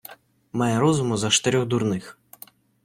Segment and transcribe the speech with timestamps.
[0.53, 2.17] Має розуму за штирьох дурних.